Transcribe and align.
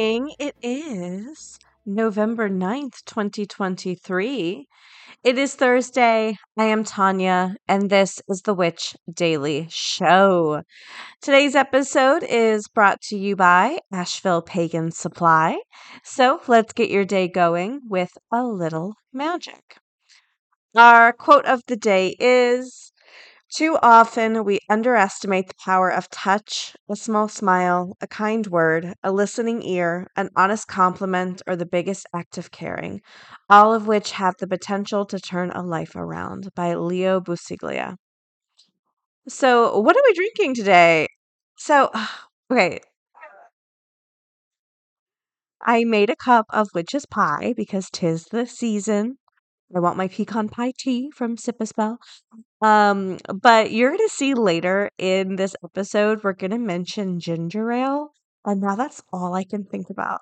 It 0.00 0.54
is 0.62 1.58
November 1.84 2.48
9th, 2.48 3.04
2023. 3.04 4.68
It 5.24 5.38
is 5.38 5.56
Thursday. 5.56 6.36
I 6.56 6.64
am 6.66 6.84
Tonya, 6.84 7.56
and 7.66 7.90
this 7.90 8.22
is 8.28 8.42
the 8.42 8.54
Witch 8.54 8.94
Daily 9.12 9.66
Show. 9.68 10.62
Today's 11.20 11.56
episode 11.56 12.22
is 12.22 12.68
brought 12.68 13.00
to 13.08 13.18
you 13.18 13.34
by 13.34 13.80
Asheville 13.92 14.40
Pagan 14.40 14.92
Supply. 14.92 15.58
So 16.04 16.42
let's 16.46 16.72
get 16.72 16.90
your 16.90 17.04
day 17.04 17.26
going 17.26 17.80
with 17.88 18.16
a 18.32 18.44
little 18.44 18.94
magic. 19.12 19.78
Our 20.76 21.12
quote 21.12 21.46
of 21.46 21.62
the 21.66 21.76
day 21.76 22.14
is 22.20 22.92
too 23.50 23.78
often 23.82 24.44
we 24.44 24.60
underestimate 24.68 25.48
the 25.48 25.54
power 25.64 25.90
of 25.90 26.08
touch, 26.10 26.76
a 26.88 26.96
small 26.96 27.28
smile, 27.28 27.96
a 28.00 28.06
kind 28.06 28.46
word, 28.46 28.94
a 29.02 29.12
listening 29.12 29.62
ear, 29.62 30.06
an 30.16 30.30
honest 30.36 30.68
compliment, 30.68 31.42
or 31.46 31.56
the 31.56 31.66
biggest 31.66 32.06
act 32.14 32.38
of 32.38 32.50
caring, 32.50 33.00
all 33.50 33.74
of 33.74 33.86
which 33.86 34.12
have 34.12 34.34
the 34.38 34.46
potential 34.46 35.04
to 35.06 35.18
turn 35.20 35.50
a 35.50 35.62
life 35.62 35.96
around. 35.96 36.54
By 36.54 36.74
Leo 36.74 37.20
Buscaglia. 37.20 37.96
So, 39.28 39.78
what 39.80 39.96
are 39.96 40.02
we 40.06 40.14
drinking 40.14 40.54
today? 40.54 41.06
So, 41.56 41.90
okay. 42.50 42.80
I 45.62 45.84
made 45.84 46.10
a 46.10 46.16
cup 46.16 46.46
of 46.50 46.70
witch's 46.74 47.06
pie 47.06 47.54
because 47.56 47.90
tis 47.90 48.24
the 48.24 48.44
season. 48.44 49.18
I 49.74 49.80
want 49.80 49.96
my 49.96 50.08
pecan 50.08 50.48
pie 50.48 50.72
tea 50.76 51.10
from 51.10 51.36
Sip 51.36 51.56
a 51.60 51.66
Spell. 51.66 51.98
Um, 52.62 53.18
but 53.42 53.70
you're 53.70 53.90
gonna 53.90 54.08
see 54.08 54.34
later 54.34 54.90
in 54.98 55.36
this 55.36 55.54
episode, 55.62 56.24
we're 56.24 56.32
gonna 56.32 56.58
mention 56.58 57.20
ginger 57.20 57.70
ale, 57.72 58.12
and 58.44 58.60
now 58.60 58.76
that's 58.76 59.02
all 59.12 59.34
I 59.34 59.44
can 59.44 59.64
think 59.64 59.90
about. 59.90 60.20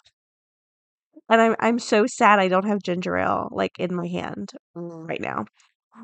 And 1.28 1.40
I'm 1.40 1.56
I'm 1.60 1.78
so 1.78 2.06
sad 2.06 2.38
I 2.38 2.48
don't 2.48 2.66
have 2.66 2.82
ginger 2.82 3.16
ale 3.16 3.48
like 3.52 3.78
in 3.78 3.94
my 3.94 4.06
hand 4.06 4.52
right 4.74 5.20
now. 5.20 5.46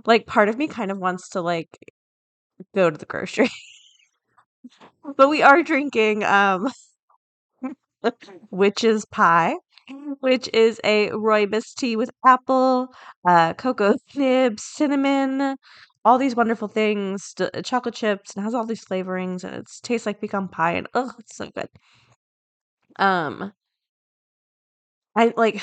Like 0.06 0.26
part 0.26 0.48
of 0.48 0.56
me 0.58 0.68
kind 0.68 0.90
of 0.90 0.98
wants 0.98 1.30
to 1.30 1.40
like 1.42 1.78
go 2.74 2.90
to 2.90 2.98
the 2.98 3.06
grocery. 3.06 3.50
but 5.16 5.28
we 5.28 5.42
are 5.42 5.62
drinking 5.62 6.24
um 6.24 6.70
witch's 8.50 9.04
pie 9.06 9.56
which 10.20 10.48
is 10.52 10.80
a 10.84 11.10
rooibos 11.10 11.74
tea 11.74 11.96
with 11.96 12.10
apple, 12.26 12.88
uh, 13.26 13.54
cocoa 13.54 13.94
nibs, 14.14 14.62
cinnamon, 14.62 15.56
all 16.04 16.18
these 16.18 16.36
wonderful 16.36 16.68
things, 16.68 17.32
d- 17.36 17.48
chocolate 17.64 17.94
chips, 17.94 18.34
and 18.34 18.44
has 18.44 18.54
all 18.54 18.66
these 18.66 18.84
flavorings, 18.84 19.44
and 19.44 19.54
it 19.54 19.66
tastes 19.82 20.06
like 20.06 20.20
pecan 20.20 20.48
pie, 20.48 20.72
and 20.72 20.88
oh, 20.94 21.12
it's 21.18 21.36
so 21.36 21.50
good. 21.50 21.68
Um, 22.98 23.52
I 25.16 25.32
like. 25.36 25.62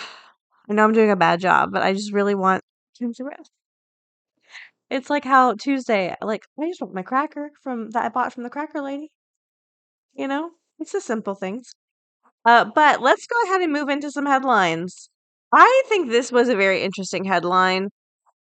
I 0.69 0.73
know 0.73 0.83
I'm 0.85 0.93
doing 0.93 1.11
a 1.11 1.15
bad 1.15 1.39
job, 1.41 1.71
but 1.71 1.81
I 1.83 1.93
just 1.93 2.13
really 2.13 2.35
want 2.35 2.63
ginger 2.97 3.31
ale. 3.31 3.45
It's 4.91 5.09
like 5.09 5.23
how 5.25 5.55
Tuesday, 5.55 6.15
like 6.21 6.43
I 6.59 6.67
just 6.67 6.79
want 6.79 6.93
my 6.93 7.01
cracker 7.01 7.49
from 7.63 7.89
that 7.91 8.05
I 8.05 8.09
bought 8.09 8.33
from 8.33 8.43
the 8.43 8.51
cracker 8.51 8.81
lady. 8.81 9.11
You 10.13 10.27
know, 10.27 10.51
it's 10.77 10.91
the 10.91 11.01
simple 11.01 11.33
things. 11.33 11.73
Uh, 12.45 12.65
but 12.73 13.01
let's 13.01 13.27
go 13.27 13.35
ahead 13.43 13.61
and 13.61 13.73
move 13.73 13.89
into 13.89 14.11
some 14.11 14.25
headlines. 14.25 15.09
I 15.51 15.83
think 15.87 16.09
this 16.09 16.31
was 16.31 16.49
a 16.49 16.55
very 16.55 16.81
interesting 16.81 17.23
headline 17.25 17.89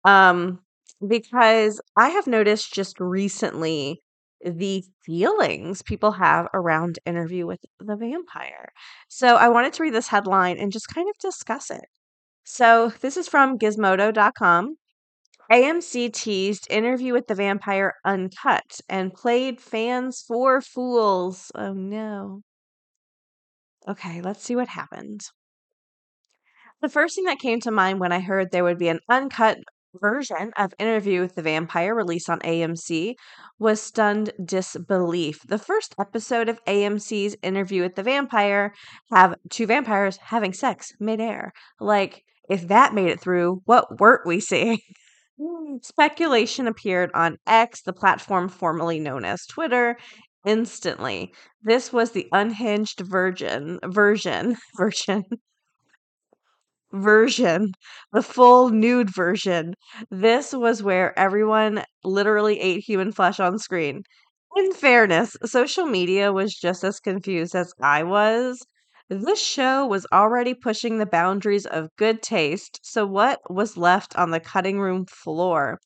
um, 0.05 0.59
because 1.07 1.81
I 1.95 2.09
have 2.09 2.27
noticed 2.27 2.73
just 2.73 2.99
recently 2.99 4.01
the 4.43 4.83
feelings 5.03 5.81
people 5.81 6.11
have 6.11 6.47
around 6.53 6.99
Interview 7.05 7.47
with 7.47 7.59
the 7.79 7.95
Vampire. 7.95 8.69
So 9.07 9.35
I 9.35 9.49
wanted 9.49 9.73
to 9.73 9.83
read 9.83 9.93
this 9.93 10.07
headline 10.07 10.57
and 10.57 10.71
just 10.71 10.87
kind 10.87 11.09
of 11.09 11.15
discuss 11.19 11.71
it. 11.71 11.85
So 12.43 12.93
this 13.01 13.17
is 13.17 13.27
from 13.27 13.57
gizmodo.com. 13.57 14.77
AMC 15.51 16.11
teased 16.13 16.67
Interview 16.69 17.13
with 17.13 17.27
the 17.27 17.35
Vampire 17.35 17.93
uncut 18.03 18.79
and 18.89 19.13
played 19.13 19.61
fans 19.61 20.23
for 20.27 20.61
fools. 20.61 21.51
Oh 21.55 21.73
no. 21.73 22.41
Okay, 23.87 24.21
let's 24.21 24.43
see 24.43 24.55
what 24.55 24.69
happened. 24.69 25.21
The 26.81 26.89
first 26.89 27.15
thing 27.15 27.25
that 27.25 27.39
came 27.39 27.59
to 27.61 27.71
mind 27.71 27.99
when 27.99 28.11
I 28.11 28.19
heard 28.19 28.51
there 28.51 28.63
would 28.63 28.79
be 28.79 28.89
an 28.89 28.99
uncut 29.09 29.57
version 30.01 30.51
of 30.57 30.73
Interview 30.79 31.21
with 31.21 31.35
the 31.35 31.41
Vampire 31.41 31.95
released 31.95 32.29
on 32.29 32.39
AMC 32.39 33.13
was 33.59 33.81
stunned 33.81 34.31
disbelief. 34.43 35.39
The 35.47 35.57
first 35.57 35.95
episode 35.99 36.49
of 36.49 36.63
AMC's 36.65 37.35
Interview 37.41 37.81
with 37.81 37.95
the 37.95 38.03
Vampire 38.03 38.73
have 39.11 39.35
two 39.49 39.67
vampires 39.67 40.17
having 40.17 40.53
sex 40.53 40.91
midair. 40.99 41.51
Like, 41.79 42.23
if 42.49 42.67
that 42.67 42.93
made 42.93 43.07
it 43.07 43.19
through, 43.19 43.61
what 43.65 43.99
weren't 43.99 44.25
we 44.25 44.39
seeing? 44.39 44.79
Speculation 45.81 46.67
appeared 46.67 47.11
on 47.13 47.37
X, 47.45 47.81
the 47.81 47.93
platform 47.93 48.47
formerly 48.47 48.99
known 48.99 49.25
as 49.25 49.45
Twitter, 49.45 49.97
instantly. 50.45 51.33
This 51.63 51.91
was 51.93 52.11
the 52.11 52.27
unhinged 52.31 52.99
virgin 53.01 53.79
version 53.83 54.57
version 54.77 55.23
version, 56.93 57.73
the 58.13 58.23
full 58.23 58.69
nude 58.69 59.13
version. 59.13 59.75
This 60.09 60.51
was 60.53 60.81
where 60.81 61.17
everyone 61.19 61.83
literally 62.03 62.59
ate 62.59 62.83
human 62.83 63.11
flesh 63.11 63.39
on 63.39 63.59
screen. 63.59 64.03
In 64.55 64.71
fairness, 64.73 65.35
social 65.45 65.85
media 65.85 66.31
was 66.33 66.55
just 66.55 66.83
as 66.83 66.99
confused 66.99 67.53
as 67.55 67.73
I 67.81 68.03
was. 68.03 68.65
This 69.09 69.39
show 69.41 69.85
was 69.85 70.07
already 70.11 70.53
pushing 70.55 70.97
the 70.97 71.05
boundaries 71.05 71.65
of 71.67 71.89
good 71.97 72.23
taste, 72.23 72.79
so 72.81 73.05
what 73.05 73.39
was 73.53 73.77
left 73.77 74.15
on 74.17 74.31
the 74.31 74.39
cutting 74.39 74.79
room 74.79 75.05
floor? 75.05 75.79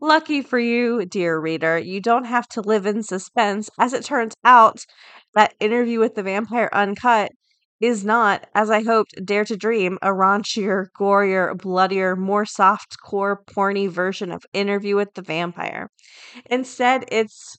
Lucky 0.00 0.40
for 0.40 0.58
you, 0.60 1.04
dear 1.04 1.38
reader, 1.40 1.76
you 1.78 2.00
don't 2.00 2.26
have 2.26 2.46
to 2.48 2.60
live 2.60 2.86
in 2.86 3.02
suspense. 3.02 3.68
As 3.78 3.92
it 3.92 4.04
turns 4.04 4.34
out, 4.44 4.84
that 5.34 5.54
interview 5.58 5.98
with 5.98 6.14
the 6.14 6.22
vampire 6.22 6.68
uncut 6.72 7.32
is 7.80 8.04
not, 8.04 8.46
as 8.54 8.70
I 8.70 8.82
hoped, 8.84 9.14
Dare 9.24 9.44
to 9.46 9.56
Dream, 9.56 9.98
a 10.00 10.10
raunchier, 10.10 10.86
gorier, 10.96 11.56
bloodier, 11.56 12.14
more 12.14 12.46
soft 12.46 12.96
core 13.04 13.42
porny 13.44 13.88
version 13.88 14.30
of 14.30 14.46
Interview 14.52 14.94
with 14.94 15.14
the 15.14 15.22
Vampire. 15.22 15.90
Instead, 16.46 17.04
it's 17.10 17.56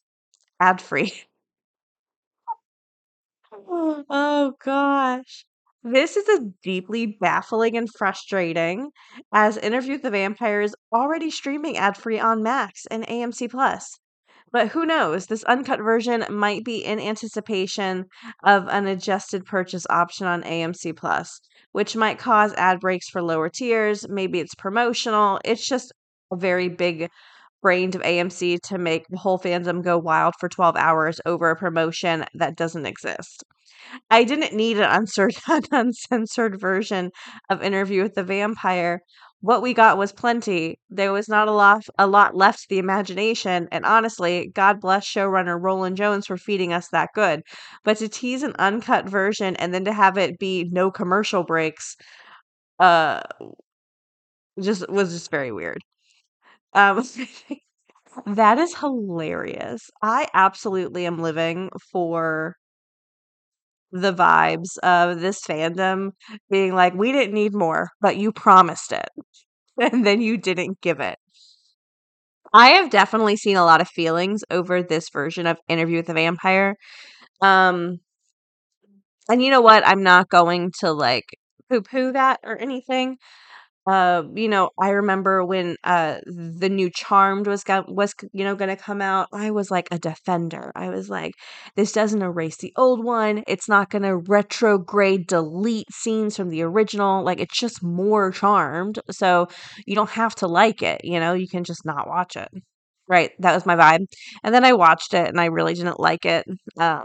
ad 0.59 0.81
free. 0.81 1.13
oh 4.09 4.53
gosh. 4.63 5.45
This 5.87 6.17
is 6.17 6.27
a 6.27 6.47
deeply 6.63 7.05
baffling 7.05 7.77
and 7.77 7.87
frustrating 7.87 8.89
as 9.31 9.55
Interview 9.55 9.91
with 9.93 10.01
the 10.01 10.09
Vampire 10.09 10.61
is 10.61 10.75
already 10.91 11.29
streaming 11.29 11.77
ad 11.77 11.95
free 11.95 12.17
on 12.17 12.41
Max 12.41 12.87
and 12.89 13.05
AMC 13.05 13.51
Plus. 13.51 13.99
But 14.51 14.69
who 14.69 14.83
knows? 14.83 15.27
This 15.27 15.43
uncut 15.43 15.79
version 15.79 16.25
might 16.31 16.65
be 16.65 16.83
in 16.83 16.99
anticipation 16.99 18.05
of 18.43 18.67
an 18.67 18.87
adjusted 18.87 19.45
purchase 19.45 19.85
option 19.87 20.25
on 20.25 20.41
AMC 20.41 20.97
Plus, 20.97 21.39
which 21.71 21.95
might 21.95 22.17
cause 22.17 22.55
ad 22.55 22.79
breaks 22.79 23.07
for 23.07 23.21
lower 23.21 23.47
tiers. 23.47 24.09
Maybe 24.09 24.39
it's 24.39 24.55
promotional. 24.55 25.39
It's 25.45 25.67
just 25.67 25.93
a 26.31 26.35
very 26.35 26.67
big 26.67 27.11
brained 27.61 27.93
of 27.93 28.01
AMC 28.01 28.59
to 28.69 28.79
make 28.79 29.05
the 29.09 29.17
whole 29.17 29.37
fandom 29.37 29.83
go 29.83 29.99
wild 29.99 30.33
for 30.39 30.49
12 30.49 30.77
hours 30.77 31.21
over 31.27 31.51
a 31.51 31.55
promotion 31.55 32.25
that 32.33 32.55
doesn't 32.55 32.87
exist. 32.87 33.43
I 34.09 34.23
didn't 34.23 34.55
need 34.55 34.77
an 34.79 35.07
uncensored 35.71 36.59
version 36.59 37.11
of 37.49 37.61
Interview 37.63 38.03
with 38.03 38.15
the 38.15 38.23
Vampire. 38.23 39.01
What 39.41 39.61
we 39.61 39.73
got 39.73 39.97
was 39.97 40.11
plenty. 40.11 40.79
There 40.89 41.11
was 41.11 41.29
not 41.29 41.47
a 41.47 41.51
lot, 41.51 41.83
a 41.99 42.07
lot 42.07 42.35
left 42.35 42.61
to 42.61 42.65
the 42.69 42.79
imagination, 42.79 43.67
and 43.71 43.85
honestly, 43.85 44.51
God 44.55 44.79
bless 44.81 45.05
showrunner 45.05 45.59
Rolin 45.61 45.93
Jones 45.95 46.25
for 46.25 46.37
feeding 46.37 46.73
us 46.73 46.87
that 46.91 47.09
good. 47.13 47.41
But 47.83 47.97
to 47.97 48.09
tease 48.09 48.41
an 48.43 48.55
uncut 48.57 49.07
version 49.07 49.55
and 49.57 49.73
then 49.73 49.85
to 49.85 49.93
have 49.93 50.17
it 50.17 50.39
be 50.39 50.67
no 50.71 50.89
commercial 50.89 51.43
breaks, 51.43 51.95
uh, 52.79 53.21
just 54.61 54.87
was 54.89 55.11
just 55.13 55.31
very 55.31 55.51
weird. 55.51 55.79
Um, 56.73 57.03
that 58.25 58.57
is 58.59 58.75
hilarious. 58.75 59.89
I 60.01 60.27
absolutely 60.33 61.05
am 61.05 61.19
living 61.19 61.69
for 61.91 62.55
the 63.91 64.13
vibes 64.13 64.77
of 64.83 65.19
this 65.21 65.41
fandom 65.41 66.11
being 66.49 66.73
like, 66.73 66.93
we 66.93 67.11
didn't 67.11 67.33
need 67.33 67.53
more, 67.53 67.89
but 68.01 68.17
you 68.17 68.31
promised 68.31 68.91
it. 68.91 69.09
And 69.77 70.05
then 70.05 70.21
you 70.21 70.37
didn't 70.37 70.79
give 70.79 71.01
it. 71.01 71.17
I 72.53 72.69
have 72.69 72.89
definitely 72.89 73.35
seen 73.35 73.57
a 73.57 73.65
lot 73.65 73.81
of 73.81 73.89
feelings 73.89 74.41
over 74.49 74.81
this 74.81 75.09
version 75.09 75.47
of 75.47 75.57
Interview 75.67 75.97
with 75.97 76.07
the 76.07 76.13
Vampire. 76.13 76.77
Um, 77.41 77.99
and 79.29 79.43
you 79.43 79.51
know 79.51 79.61
what? 79.61 79.85
I'm 79.85 80.03
not 80.03 80.29
going 80.29 80.71
to 80.79 80.91
like 80.91 81.25
poo 81.69 81.81
poo 81.81 82.11
that 82.13 82.39
or 82.43 82.57
anything. 82.57 83.17
Uh, 83.87 84.23
you 84.33 84.49
know, 84.49 84.71
I 84.79 84.89
remember 84.89 85.45
when 85.45 85.75
uh 85.83 86.17
the 86.25 86.69
new 86.69 86.89
Charmed 86.89 87.45
was 87.47 87.63
go- 87.63 87.85
was 87.87 88.13
you 88.33 88.43
know 88.43 88.55
going 88.55 88.69
to 88.75 88.75
come 88.81 88.99
out. 89.01 89.27
I 89.31 89.51
was 89.51 89.69
like 89.69 89.87
a 89.91 89.99
defender. 89.99 90.71
I 90.75 90.89
was 90.89 91.07
like, 91.09 91.33
this 91.75 91.91
doesn't 91.91 92.21
erase 92.23 92.57
the 92.57 92.73
old 92.77 93.03
one. 93.03 93.43
It's 93.47 93.69
not 93.69 93.91
going 93.91 94.01
to 94.03 94.17
retrograde, 94.17 95.27
delete 95.27 95.91
scenes 95.93 96.35
from 96.35 96.49
the 96.49 96.63
original. 96.63 97.23
Like 97.23 97.39
it's 97.39 97.59
just 97.59 97.83
more 97.83 98.31
Charmed. 98.31 98.99
So 99.11 99.47
you 99.85 99.93
don't 99.95 100.09
have 100.11 100.33
to 100.35 100.47
like 100.47 100.81
it. 100.81 101.01
You 101.03 101.19
know, 101.19 101.33
you 101.33 101.47
can 101.47 101.63
just 101.63 101.85
not 101.85 102.07
watch 102.07 102.35
it. 102.35 102.49
Right, 103.07 103.31
that 103.39 103.53
was 103.53 103.65
my 103.67 103.75
vibe. 103.75 104.07
And 104.43 104.53
then 104.55 104.65
I 104.65 104.73
watched 104.73 105.13
it, 105.13 105.27
and 105.27 105.39
I 105.39 105.45
really 105.45 105.75
didn't 105.75 105.99
like 105.99 106.25
it. 106.25 106.45
Um, 106.79 107.03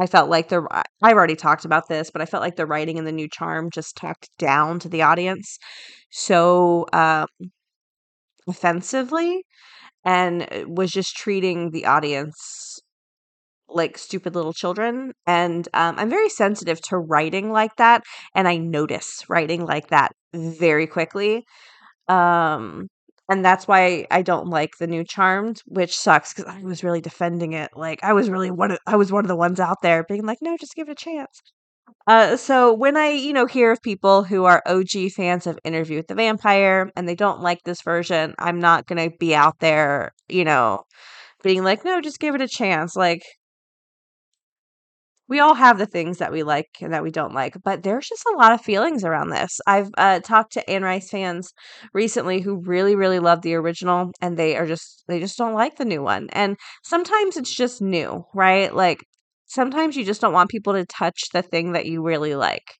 I 0.00 0.06
felt 0.06 0.30
like 0.30 0.48
the 0.48 0.66
I've 1.02 1.16
already 1.16 1.36
talked 1.36 1.64
about 1.64 1.88
this, 1.88 2.10
but 2.10 2.22
I 2.22 2.26
felt 2.26 2.42
like 2.42 2.56
the 2.56 2.66
writing 2.66 2.96
in 2.98 3.04
the 3.04 3.12
new 3.12 3.28
charm 3.28 3.70
just 3.70 3.96
talked 3.96 4.28
down 4.38 4.78
to 4.80 4.88
the 4.88 5.02
audience 5.02 5.58
so 6.10 6.86
um, 6.92 7.26
offensively 8.48 9.44
and 10.04 10.42
uh, 10.44 10.64
was 10.68 10.90
just 10.92 11.16
treating 11.16 11.70
the 11.72 11.86
audience 11.86 12.80
like 13.68 13.98
stupid 13.98 14.34
little 14.34 14.52
children 14.52 15.12
and 15.26 15.68
um, 15.74 15.96
i'm 15.98 16.10
very 16.10 16.28
sensitive 16.28 16.80
to 16.82 16.98
writing 16.98 17.50
like 17.50 17.74
that 17.76 18.02
and 18.34 18.46
i 18.48 18.56
notice 18.56 19.24
writing 19.28 19.64
like 19.66 19.88
that 19.88 20.12
very 20.34 20.86
quickly 20.86 21.44
um 22.08 22.88
and 23.28 23.44
that's 23.44 23.66
why 23.66 24.06
I 24.10 24.22
don't 24.22 24.48
like 24.48 24.76
the 24.78 24.86
new 24.86 25.04
Charmed, 25.04 25.62
which 25.66 25.96
sucks 25.96 26.34
because 26.34 26.52
I 26.52 26.62
was 26.62 26.84
really 26.84 27.00
defending 27.00 27.52
it. 27.52 27.70
Like 27.74 28.00
I 28.02 28.12
was 28.12 28.28
really 28.30 28.50
one 28.50 28.72
of 28.72 28.78
I 28.86 28.96
was 28.96 29.10
one 29.12 29.24
of 29.24 29.28
the 29.28 29.36
ones 29.36 29.60
out 29.60 29.82
there 29.82 30.04
being 30.04 30.26
like, 30.26 30.38
no, 30.42 30.56
just 30.58 30.74
give 30.74 30.88
it 30.88 30.92
a 30.92 30.94
chance. 30.94 31.40
Uh, 32.06 32.36
so 32.36 32.72
when 32.72 32.96
I, 32.96 33.10
you 33.10 33.32
know, 33.32 33.46
hear 33.46 33.72
of 33.72 33.82
people 33.82 34.24
who 34.24 34.44
are 34.44 34.62
OG 34.66 35.12
fans 35.16 35.46
of 35.46 35.58
Interview 35.64 35.96
with 35.98 36.08
the 36.08 36.14
Vampire 36.14 36.90
and 36.96 37.08
they 37.08 37.14
don't 37.14 37.40
like 37.40 37.62
this 37.64 37.82
version, 37.82 38.34
I'm 38.38 38.60
not 38.60 38.86
gonna 38.86 39.10
be 39.18 39.34
out 39.34 39.58
there, 39.60 40.12
you 40.28 40.44
know, 40.44 40.84
being 41.42 41.64
like, 41.64 41.84
no, 41.84 42.00
just 42.00 42.20
give 42.20 42.34
it 42.34 42.42
a 42.42 42.48
chance. 42.48 42.96
Like 42.96 43.22
we 45.28 45.40
all 45.40 45.54
have 45.54 45.78
the 45.78 45.86
things 45.86 46.18
that 46.18 46.32
we 46.32 46.42
like 46.42 46.68
and 46.80 46.92
that 46.92 47.02
we 47.02 47.10
don't 47.10 47.34
like, 47.34 47.56
but 47.64 47.82
there's 47.82 48.08
just 48.08 48.24
a 48.26 48.36
lot 48.36 48.52
of 48.52 48.60
feelings 48.60 49.04
around 49.04 49.30
this. 49.30 49.60
I've 49.66 49.90
uh, 49.96 50.20
talked 50.20 50.52
to 50.54 50.70
Anne 50.70 50.82
Rice 50.82 51.10
fans 51.10 51.52
recently 51.94 52.40
who 52.40 52.62
really, 52.64 52.94
really 52.96 53.18
love 53.20 53.42
the 53.42 53.54
original, 53.54 54.12
and 54.20 54.36
they 54.36 54.56
are 54.56 54.66
just 54.66 55.04
they 55.08 55.20
just 55.20 55.38
don't 55.38 55.54
like 55.54 55.76
the 55.76 55.84
new 55.84 56.02
one. 56.02 56.28
And 56.32 56.56
sometimes 56.82 57.36
it's 57.36 57.54
just 57.54 57.80
new, 57.82 58.24
right? 58.34 58.74
Like 58.74 59.04
sometimes 59.46 59.96
you 59.96 60.04
just 60.04 60.20
don't 60.20 60.32
want 60.32 60.50
people 60.50 60.72
to 60.74 60.84
touch 60.86 61.22
the 61.32 61.42
thing 61.42 61.72
that 61.72 61.86
you 61.86 62.02
really 62.02 62.34
like. 62.34 62.74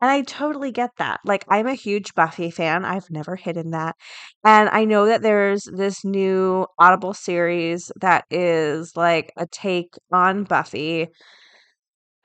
And 0.00 0.10
I 0.10 0.22
totally 0.22 0.72
get 0.72 0.90
that. 0.98 1.20
Like, 1.24 1.44
I'm 1.48 1.66
a 1.66 1.74
huge 1.74 2.14
Buffy 2.14 2.50
fan. 2.50 2.84
I've 2.84 3.10
never 3.10 3.36
hidden 3.36 3.70
that. 3.72 3.96
And 4.44 4.68
I 4.70 4.84
know 4.84 5.06
that 5.06 5.22
there's 5.22 5.64
this 5.64 6.04
new 6.04 6.66
Audible 6.78 7.14
series 7.14 7.90
that 8.00 8.24
is 8.30 8.96
like 8.96 9.32
a 9.36 9.46
take 9.46 9.94
on 10.12 10.44
Buffy 10.44 11.08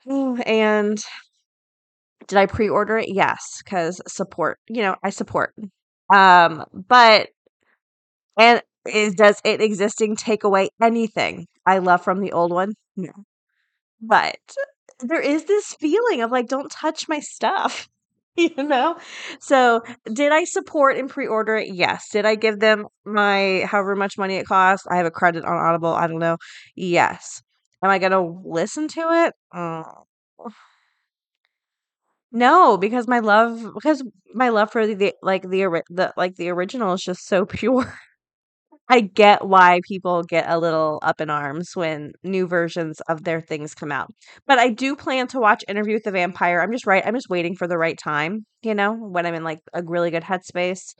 and 0.06 0.98
did 2.26 2.38
I 2.38 2.46
pre-order 2.46 2.98
it? 2.98 3.08
Yes, 3.08 3.62
because 3.64 4.00
support. 4.08 4.58
You 4.68 4.82
know, 4.82 4.96
I 5.02 5.10
support. 5.10 5.54
Um, 6.12 6.64
but 6.72 7.28
and 8.38 8.62
is 8.86 9.14
does 9.14 9.40
it 9.44 9.60
existing 9.60 10.16
take 10.16 10.44
away 10.44 10.70
anything 10.82 11.46
I 11.66 11.78
love 11.78 12.02
from 12.02 12.20
the 12.20 12.32
old 12.32 12.52
one? 12.52 12.74
No. 12.96 13.10
But 14.00 14.38
there 15.00 15.20
is 15.20 15.44
this 15.44 15.74
feeling 15.80 16.22
of 16.22 16.30
like, 16.30 16.48
don't 16.48 16.70
touch 16.70 17.08
my 17.08 17.20
stuff. 17.20 17.88
You 18.38 18.64
know? 18.64 18.98
So 19.40 19.82
did 20.12 20.32
I 20.32 20.44
support 20.44 20.96
and 20.98 21.08
pre-order 21.10 21.56
it? 21.56 21.74
Yes. 21.74 22.08
Did 22.10 22.26
I 22.26 22.34
give 22.34 22.60
them 22.60 22.86
my 23.04 23.66
however 23.70 23.96
much 23.96 24.18
money 24.18 24.36
it 24.36 24.46
cost? 24.46 24.86
I 24.90 24.96
have 24.98 25.06
a 25.06 25.10
credit 25.10 25.44
on 25.44 25.56
Audible. 25.56 25.90
I 25.94 26.06
don't 26.06 26.18
know. 26.18 26.38
Yes. 26.74 27.42
Am 27.82 27.90
I 27.90 27.98
gonna 27.98 28.22
listen 28.22 28.88
to 28.88 29.00
it? 29.26 29.34
Oh. 29.54 30.04
No, 32.32 32.76
because 32.76 33.06
my 33.08 33.20
love 33.20 33.72
because 33.74 34.02
my 34.34 34.48
love 34.50 34.70
for 34.72 34.86
the 34.86 35.14
like 35.22 35.42
the 35.42 35.82
the 35.90 36.12
like 36.16 36.36
the 36.36 36.48
original 36.50 36.92
is 36.94 37.02
just 37.02 37.26
so 37.26 37.44
pure. 37.46 37.98
I 38.88 39.00
get 39.02 39.46
why 39.46 39.80
people 39.88 40.22
get 40.24 40.48
a 40.48 40.58
little 40.58 41.00
up 41.02 41.20
in 41.20 41.30
arms 41.30 41.72
when 41.74 42.12
new 42.24 42.46
versions 42.48 43.00
of 43.08 43.24
their 43.24 43.40
things 43.40 43.74
come 43.74 43.92
out. 43.92 44.10
But 44.46 44.58
I 44.60 44.70
do 44.70 44.96
plan 44.96 45.28
to 45.28 45.40
watch 45.40 45.64
Interview 45.68 45.94
with 45.94 46.04
the 46.04 46.12
Vampire. 46.12 46.60
I'm 46.62 46.72
just 46.72 46.86
right 46.86 47.04
I'm 47.06 47.14
just 47.14 47.30
waiting 47.30 47.56
for 47.56 47.68
the 47.68 47.78
right 47.78 47.98
time, 47.98 48.46
you 48.62 48.74
know, 48.74 48.94
when 48.94 49.26
I'm 49.26 49.34
in 49.34 49.44
like 49.44 49.60
a 49.74 49.82
really 49.84 50.10
good 50.12 50.24
headspace. 50.24 50.94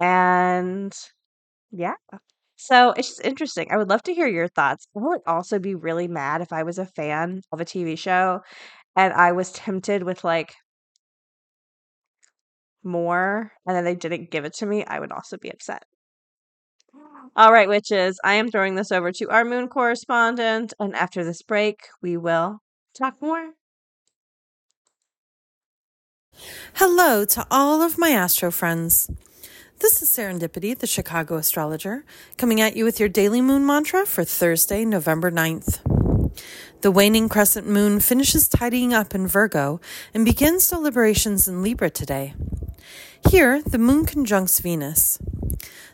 And 0.00 0.94
yeah. 1.72 1.94
So 2.56 2.92
it's 2.92 3.08
just 3.08 3.20
interesting. 3.24 3.68
I 3.70 3.76
would 3.76 3.88
love 3.88 4.02
to 4.04 4.14
hear 4.14 4.26
your 4.28 4.48
thoughts. 4.48 4.86
I 4.96 5.00
would 5.00 5.20
also 5.26 5.58
be 5.58 5.74
really 5.74 6.08
mad 6.08 6.40
if 6.40 6.52
I 6.52 6.62
was 6.62 6.78
a 6.78 6.86
fan 6.86 7.42
of 7.52 7.60
a 7.60 7.64
TV 7.64 7.96
show 7.96 8.40
and 8.96 9.12
I 9.14 9.32
was 9.32 9.52
tempted 9.52 10.02
with 10.04 10.24
like 10.24 10.54
more 12.84 13.52
and 13.66 13.76
then 13.76 13.84
they 13.84 13.94
didn't 13.96 14.30
give 14.30 14.44
it 14.44 14.54
to 14.54 14.66
me. 14.66 14.84
I 14.84 15.00
would 15.00 15.12
also 15.12 15.36
be 15.36 15.50
upset. 15.50 15.84
All 17.36 17.52
right, 17.52 17.68
witches, 17.68 18.20
I 18.22 18.34
am 18.34 18.48
throwing 18.48 18.76
this 18.76 18.92
over 18.92 19.10
to 19.10 19.30
our 19.30 19.44
moon 19.44 19.68
correspondent. 19.68 20.72
And 20.78 20.94
after 20.94 21.24
this 21.24 21.42
break, 21.42 21.78
we 22.00 22.16
will 22.16 22.60
talk 22.96 23.20
more. 23.20 23.54
Hello 26.74 27.24
to 27.24 27.46
all 27.50 27.82
of 27.82 27.98
my 27.98 28.10
astro 28.10 28.50
friends. 28.50 29.10
This 29.80 30.00
is 30.00 30.08
Serendipity, 30.08 30.78
the 30.78 30.86
Chicago 30.86 31.34
astrologer, 31.36 32.04
coming 32.38 32.60
at 32.60 32.76
you 32.76 32.84
with 32.84 33.00
your 33.00 33.08
daily 33.08 33.42
moon 33.42 33.66
mantra 33.66 34.06
for 34.06 34.22
Thursday, 34.24 34.84
November 34.84 35.32
9th. 35.32 35.80
The 36.82 36.92
waning 36.92 37.28
crescent 37.28 37.68
moon 37.68 37.98
finishes 37.98 38.48
tidying 38.48 38.94
up 38.94 39.14
in 39.16 39.26
Virgo 39.26 39.80
and 40.14 40.24
begins 40.24 40.68
deliberations 40.68 41.48
in 41.48 41.60
Libra 41.60 41.90
today. 41.90 42.34
Here, 43.28 43.62
the 43.62 43.78
moon 43.78 44.06
conjuncts 44.06 44.60
Venus. 44.60 45.18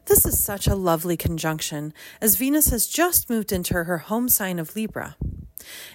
This 0.04 0.26
is 0.26 0.42
such 0.42 0.66
a 0.66 0.74
lovely 0.74 1.16
conjunction, 1.16 1.94
as 2.20 2.36
Venus 2.36 2.68
has 2.68 2.86
just 2.86 3.30
moved 3.30 3.50
into 3.50 3.74
her 3.74 3.98
home 3.98 4.28
sign 4.28 4.58
of 4.58 4.76
Libra. 4.76 5.16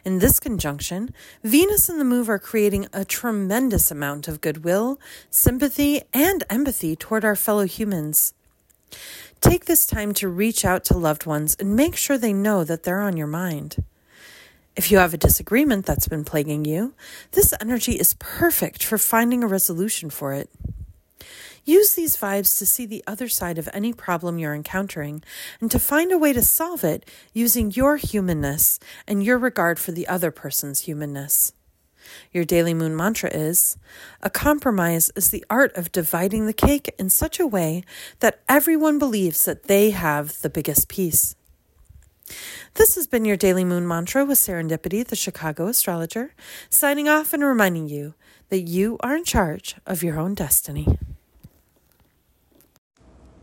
In 0.04 0.20
this 0.20 0.40
conjunction, 0.40 1.14
Venus 1.44 1.90
and 1.90 2.00
the 2.00 2.06
move 2.06 2.30
are 2.30 2.40
creating 2.40 2.88
a 2.94 3.06
tremendous 3.06 3.92
amount 3.92 4.28
of 4.28 4.42
goodwill, 4.42 5.00
sympathy, 5.30 6.02
and 6.14 6.44
empathy 6.50 6.96
toward 6.96 7.26
our 7.26 7.36
fellow 7.36 7.66
humans. 7.66 8.34
Take 9.42 9.66
this 9.66 9.86
time 9.86 10.14
to 10.16 10.28
reach 10.28 10.66
out 10.66 10.84
to 10.86 10.98
loved 10.98 11.26
ones 11.26 11.56
and 11.60 11.76
make 11.76 11.96
sure 11.96 12.18
they 12.18 12.34
know 12.34 12.64
that 12.64 12.84
they're 12.84 13.02
on 13.02 13.18
your 13.18 13.28
mind. 13.28 13.84
If 14.76 14.92
you 14.92 14.98
have 14.98 15.14
a 15.14 15.18
disagreement 15.18 15.86
that's 15.86 16.08
been 16.08 16.26
plaguing 16.26 16.66
you, 16.66 16.94
this 17.32 17.54
energy 17.62 17.94
is 17.94 18.16
perfect 18.20 18.84
for 18.84 18.98
finding 18.98 19.44
a 19.44 19.48
resolution 19.48 20.10
for 20.10 20.34
it. 20.34 20.50
Use 21.66 21.96
these 21.96 22.16
vibes 22.16 22.60
to 22.60 22.66
see 22.66 22.86
the 22.86 23.04
other 23.08 23.28
side 23.28 23.58
of 23.58 23.68
any 23.74 23.92
problem 23.92 24.38
you're 24.38 24.54
encountering 24.54 25.24
and 25.60 25.72
to 25.72 25.80
find 25.80 26.12
a 26.12 26.18
way 26.18 26.32
to 26.32 26.44
solve 26.44 26.84
it 26.84 27.10
using 27.34 27.72
your 27.72 27.98
humanness 27.98 28.80
and 29.08 29.24
your 29.24 29.40
regard 29.40 29.80
for 29.80 29.92
the 29.92 30.08
other 30.08 30.30
person's 30.30 30.82
humanness. 30.82 31.54
Your 32.32 32.46
daily 32.46 32.76
moon 32.76 32.96
mantra 32.96 33.32
is 33.34 33.78
A 34.22 34.30
compromise 34.30 35.12
is 35.16 35.30
the 35.30 35.44
art 35.50 35.76
of 35.76 35.92
dividing 35.92 36.46
the 36.46 36.54
cake 36.54 36.94
in 37.00 37.10
such 37.10 37.40
a 37.40 37.48
way 37.48 37.84
that 38.20 38.42
everyone 38.48 39.00
believes 39.00 39.44
that 39.46 39.64
they 39.64 39.90
have 39.90 40.42
the 40.42 40.52
biggest 40.52 40.88
piece. 40.88 41.36
This 42.76 42.94
has 42.94 43.08
been 43.08 43.26
your 43.26 43.38
daily 43.38 43.66
moon 43.66 43.88
mantra 43.88 44.24
with 44.24 44.38
Serendipity, 44.38 45.06
the 45.06 45.16
Chicago 45.16 45.68
astrologer, 45.68 46.36
signing 46.70 47.10
off 47.10 47.34
and 47.34 47.44
reminding 47.44 47.88
you 47.88 48.14
that 48.50 48.62
you 48.62 48.98
are 49.00 49.16
in 49.16 49.24
charge 49.24 49.76
of 49.88 50.04
your 50.04 50.20
own 50.20 50.36
destiny. 50.36 51.00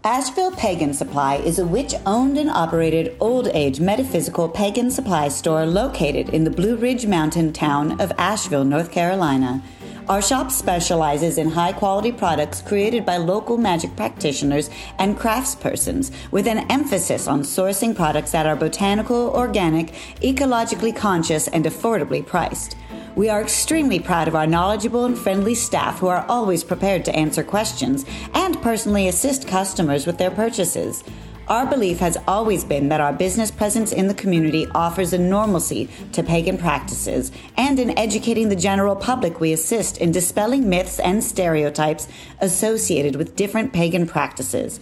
Asheville 0.04 0.50
Pagan 0.50 0.92
Supply 0.94 1.37
is 1.37 1.61
a 1.61 1.64
witch 1.64 1.94
owned 2.06 2.37
and 2.37 2.50
operated 2.50 3.16
old 3.21 3.47
age 3.54 3.78
metaphysical 3.78 4.49
pagan 4.49 4.90
supply 4.90 5.28
store 5.28 5.64
located 5.64 6.30
in 6.30 6.42
the 6.42 6.50
Blue 6.50 6.75
Ridge 6.75 7.06
Mountain 7.06 7.52
town 7.52 8.00
of 8.00 8.11
Asheville, 8.18 8.64
North 8.64 8.90
Carolina. 8.90 9.62
Our 10.09 10.21
shop 10.21 10.50
specializes 10.50 11.38
in 11.38 11.50
high 11.50 11.73
quality 11.73 12.11
products 12.11 12.62
created 12.62 13.06
by 13.06 13.18
local 13.18 13.56
magic 13.59 13.94
practitioners 13.94 14.71
and 14.99 15.16
craftspersons 15.16 16.11
with 16.32 16.49
an 16.49 16.68
emphasis 16.68 17.28
on 17.28 17.42
sourcing 17.42 17.94
products 17.94 18.32
that 18.32 18.44
are 18.44 18.56
botanical, 18.56 19.30
organic, 19.30 19.92
ecologically 20.21 20.94
conscious, 20.94 21.47
and 21.47 21.64
affordably 21.64 22.26
priced. 22.26 22.75
We 23.14 23.28
are 23.28 23.42
extremely 23.42 24.00
proud 24.00 24.26
of 24.26 24.35
our 24.35 24.47
knowledgeable 24.47 25.04
and 25.04 25.19
friendly 25.19 25.54
staff 25.54 25.99
who 25.99 26.07
are 26.07 26.25
always 26.31 26.64
prepared 26.64 27.04
to 27.04 27.14
answer 27.14 27.45
questions 27.45 28.07
and 28.33 28.61
personally 28.62 29.07
assist 29.07 29.47
customers 29.47 30.07
with 30.07 30.16
their 30.16 30.31
purchases. 30.31 31.04
Our 31.47 31.66
belief 31.66 31.99
has 31.99 32.16
always 32.26 32.64
been 32.64 32.88
that 32.88 33.02
our 33.02 33.12
business 33.12 33.50
presence 33.50 33.92
in 33.92 34.09
the 34.09 34.14
community 34.14 34.66
offers 34.75 35.12
a 35.12 35.19
normalcy 35.19 35.90
to 36.12 36.23
pagan 36.23 36.57
practices, 36.57 37.31
and 37.59 37.78
in 37.78 37.99
educating 37.99 38.49
the 38.49 38.57
general 38.57 38.97
public, 38.97 39.40
we 39.40 39.52
assist 39.52 39.99
in 39.99 40.11
dispelling 40.11 40.71
myths 40.71 40.99
and 40.99 41.23
stereotypes 41.23 42.09
associated 42.40 43.16
with 43.16 43.37
different 43.37 43.75
pagan 43.75 44.07
practices. 44.07 44.81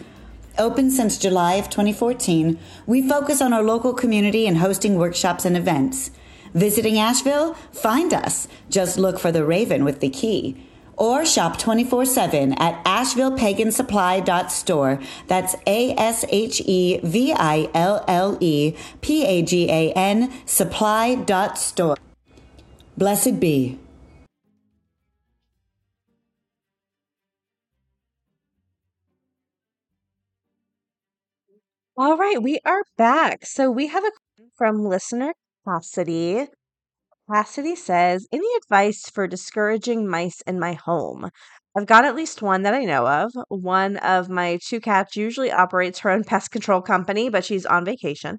Open 0.56 0.90
since 0.92 1.18
July 1.18 1.54
of 1.54 1.68
2014, 1.68 2.60
we 2.86 3.08
focus 3.08 3.42
on 3.42 3.52
our 3.52 3.62
local 3.64 3.92
community 3.92 4.46
and 4.46 4.58
hosting 4.58 4.94
workshops 4.94 5.44
and 5.44 5.56
events. 5.56 6.12
Visiting 6.54 6.98
Asheville? 6.98 7.54
Find 7.72 8.12
us. 8.12 8.46
Just 8.68 8.98
look 8.98 9.18
for 9.18 9.32
the 9.32 9.42
Raven 9.44 9.84
with 9.84 10.00
the 10.00 10.10
key. 10.10 10.66
Or 10.96 11.24
shop 11.24 11.58
24 11.58 12.04
7 12.04 12.52
at 12.54 12.84
AshevillePaganSupply.store. 12.84 15.00
That's 15.28 15.54
A 15.66 15.94
S 15.96 16.24
H 16.28 16.60
E 16.66 17.00
V 17.02 17.32
I 17.32 17.70
L 17.72 18.04
L 18.06 18.36
E 18.40 18.74
P 19.00 19.24
A 19.24 19.40
G 19.42 19.70
A 19.70 19.92
N 19.92 20.30
supply.store. 20.44 21.96
Blessed 22.98 23.40
be. 23.40 23.78
All 31.96 32.16
right, 32.16 32.42
we 32.42 32.58
are 32.64 32.82
back. 32.96 33.44
So 33.44 33.70
we 33.70 33.88
have 33.88 34.04
a 34.04 34.10
question 34.10 34.50
from 34.56 34.84
listener 34.84 35.34
Cassidy. 35.66 36.48
Cassidy 37.30 37.76
says, 37.76 38.28
Any 38.32 38.48
advice 38.58 39.10
for 39.10 39.26
discouraging 39.26 40.08
mice 40.08 40.42
in 40.42 40.60
my 40.60 40.74
home? 40.74 41.30
I've 41.76 41.86
got 41.86 42.04
at 42.04 42.16
least 42.16 42.42
one 42.42 42.62
that 42.62 42.74
I 42.74 42.84
know 42.84 43.06
of. 43.06 43.32
One 43.48 43.98
of 43.98 44.28
my 44.28 44.58
two 44.64 44.80
cats 44.80 45.16
usually 45.16 45.52
operates 45.52 46.00
her 46.00 46.10
own 46.10 46.24
pest 46.24 46.50
control 46.50 46.82
company, 46.82 47.30
but 47.30 47.44
she's 47.44 47.66
on 47.66 47.84
vacation. 47.84 48.38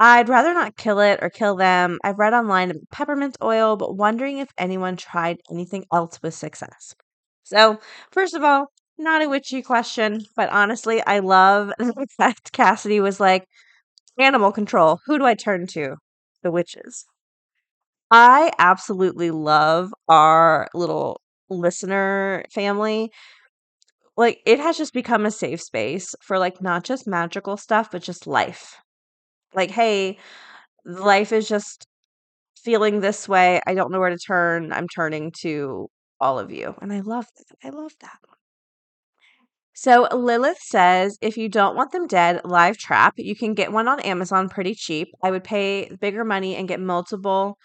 I'd 0.00 0.28
rather 0.28 0.54
not 0.54 0.76
kill 0.76 1.00
it 1.00 1.20
or 1.22 1.30
kill 1.30 1.56
them. 1.56 1.98
I've 2.04 2.18
read 2.18 2.34
online 2.34 2.70
about 2.70 2.90
peppermint 2.92 3.36
oil, 3.42 3.76
but 3.76 3.96
wondering 3.96 4.38
if 4.38 4.50
anyone 4.58 4.96
tried 4.96 5.38
anything 5.50 5.86
else 5.92 6.20
with 6.22 6.34
success. 6.34 6.94
So, 7.44 7.80
first 8.12 8.34
of 8.34 8.44
all, 8.44 8.68
not 8.98 9.22
a 9.22 9.28
witchy 9.28 9.62
question, 9.62 10.22
but 10.36 10.50
honestly, 10.50 11.02
I 11.06 11.20
love 11.20 11.72
the 11.78 12.06
fact 12.16 12.52
Cassidy 12.52 13.00
was 13.00 13.20
like, 13.20 13.46
animal 14.18 14.52
control. 14.52 15.00
Who 15.06 15.18
do 15.18 15.24
I 15.26 15.34
turn 15.34 15.66
to? 15.68 15.96
The 16.42 16.50
witches. 16.50 17.06
I 18.10 18.50
absolutely 18.58 19.30
love 19.30 19.92
our 20.08 20.68
little 20.74 21.20
listener 21.48 22.44
family. 22.52 23.10
Like, 24.16 24.40
it 24.46 24.60
has 24.60 24.76
just 24.76 24.92
become 24.92 25.24
a 25.26 25.30
safe 25.30 25.60
space 25.62 26.14
for 26.22 26.38
like 26.38 26.60
not 26.60 26.84
just 26.84 27.06
magical 27.06 27.56
stuff, 27.56 27.90
but 27.90 28.02
just 28.02 28.26
life. 28.26 28.76
Like, 29.54 29.70
hey, 29.70 30.18
life 30.86 31.32
is 31.32 31.48
just 31.48 31.86
feeling 32.56 33.00
this 33.00 33.28
way. 33.28 33.60
I 33.66 33.74
don't 33.74 33.92
know 33.92 34.00
where 34.00 34.10
to 34.10 34.18
turn. 34.18 34.72
I'm 34.72 34.88
turning 34.88 35.32
to 35.42 35.88
all 36.20 36.38
of 36.38 36.52
you. 36.52 36.74
And 36.82 36.92
I 36.92 37.00
love 37.00 37.26
that. 37.38 37.56
I 37.68 37.70
love 37.70 37.92
that. 38.02 38.18
So 39.80 40.06
Lilith 40.12 40.60
says 40.60 41.16
if 41.22 41.38
you 41.38 41.48
don't 41.48 41.74
want 41.74 41.90
them 41.90 42.06
dead, 42.06 42.42
live 42.44 42.76
trap. 42.76 43.14
You 43.16 43.34
can 43.34 43.54
get 43.54 43.72
one 43.72 43.88
on 43.88 43.98
Amazon 44.00 44.50
pretty 44.50 44.74
cheap. 44.74 45.08
I 45.22 45.30
would 45.30 45.42
pay 45.42 45.88
bigger 46.02 46.22
money 46.22 46.54
and 46.54 46.68
get 46.68 46.80
multiple 46.80 47.56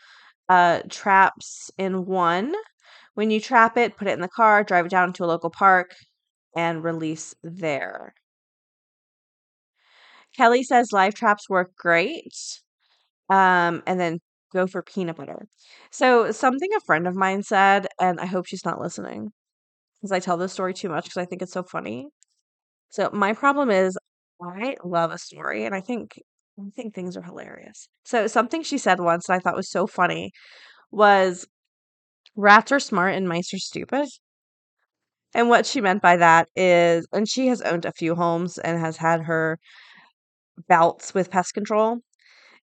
uh, 0.48 0.80
traps 0.90 1.70
in 1.78 2.06
one. 2.06 2.54
When 3.16 3.32
you 3.32 3.42
trap 3.42 3.76
it, 3.76 3.98
put 3.98 4.08
it 4.08 4.14
in 4.14 4.22
the 4.22 4.30
car, 4.30 4.64
drive 4.64 4.86
it 4.86 4.92
down 4.92 5.12
to 5.12 5.26
a 5.26 5.28
local 5.28 5.50
park, 5.50 5.92
and 6.56 6.86
release 6.86 7.36
there. 7.44 8.14
Kelly 10.38 10.64
says 10.64 10.94
live 10.94 11.16
traps 11.16 11.50
work 11.50 11.76
great. 11.76 12.34
Um, 13.30 13.84
and 13.86 14.00
then 14.00 14.20
go 14.54 14.68
for 14.68 14.82
peanut 14.82 15.18
butter. 15.18 15.48
So, 15.92 16.32
something 16.32 16.70
a 16.78 16.80
friend 16.86 17.08
of 17.08 17.16
mine 17.18 17.44
said, 17.44 17.88
and 18.00 18.22
I 18.22 18.26
hope 18.26 18.46
she's 18.46 18.64
not 18.64 18.80
listening 18.80 19.34
because 20.06 20.16
I 20.16 20.20
tell 20.26 20.38
this 20.38 20.54
story 20.54 20.74
too 20.74 20.90
much 20.90 21.06
because 21.06 21.18
I 21.18 21.26
think 21.26 21.42
it's 21.42 21.54
so 21.54 21.64
funny. 21.64 22.10
So, 22.90 23.10
my 23.14 23.34
problem 23.34 23.70
is 23.72 23.98
I 24.44 24.78
love 24.84 25.12
a 25.12 25.18
story 25.20 25.66
and 25.66 25.76
I 25.76 25.82
think 25.82 26.20
I 26.60 26.70
think 26.76 26.94
things 26.96 27.18
are 27.18 27.24
hilarious. 27.24 27.88
So, 28.06 28.28
something 28.28 28.64
she 28.64 28.78
said 28.80 29.00
once 29.02 29.28
that 29.28 29.34
I 29.36 29.40
thought 29.40 29.56
was 29.58 29.72
so 29.72 29.88
funny 29.88 30.32
was 30.92 31.48
rats 32.36 32.72
are 32.74 32.80
smart 32.82 33.16
and 33.16 33.28
mice 33.30 33.54
are 33.54 33.60
stupid. 33.60 34.08
And 35.36 35.50
what 35.50 35.66
she 35.68 35.82
meant 35.82 36.02
by 36.02 36.18
that 36.18 36.50
is, 36.56 37.08
and 37.12 37.28
she 37.30 37.48
has 37.48 37.62
owned 37.62 37.86
a 37.86 37.92
few 37.92 38.16
homes 38.16 38.58
and 38.58 38.80
has 38.80 38.98
had 38.98 39.22
her 39.24 39.60
bouts 40.68 41.14
with 41.14 41.32
pest 41.32 41.54
control. 41.54 42.00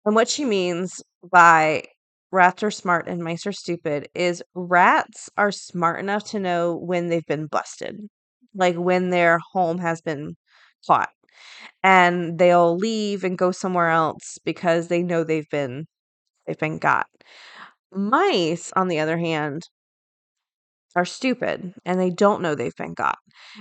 And 0.05 0.15
what 0.15 0.29
she 0.29 0.45
means 0.45 1.01
by 1.31 1.85
rats 2.31 2.63
are 2.63 2.71
smart 2.71 3.07
and 3.07 3.23
mice 3.23 3.45
are 3.45 3.51
stupid 3.51 4.09
is 4.15 4.43
rats 4.55 5.29
are 5.37 5.51
smart 5.51 5.99
enough 5.99 6.25
to 6.31 6.39
know 6.39 6.75
when 6.75 7.07
they've 7.09 7.25
been 7.25 7.47
busted, 7.47 7.99
like 8.55 8.75
when 8.75 9.09
their 9.09 9.39
home 9.53 9.79
has 9.79 10.01
been 10.01 10.35
caught. 10.87 11.09
And 11.83 12.37
they'll 12.39 12.77
leave 12.77 13.23
and 13.23 13.37
go 13.37 13.51
somewhere 13.51 13.89
else 13.89 14.39
because 14.45 14.87
they 14.89 15.03
know 15.03 15.23
they've 15.23 15.49
been 15.49 15.87
they've 16.47 16.59
been 16.59 16.79
got. 16.79 17.07
Mice, 17.93 18.71
on 18.75 18.87
the 18.89 18.99
other 18.99 19.17
hand, 19.17 19.69
are 20.95 21.05
stupid 21.05 21.73
and 21.85 21.99
they 21.99 22.09
don't 22.09 22.41
know 22.41 22.55
they've 22.55 22.75
been 22.75 22.93
got. 22.93 23.17